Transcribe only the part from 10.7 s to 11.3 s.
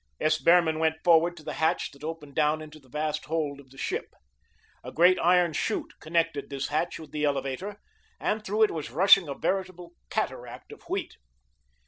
of wheat.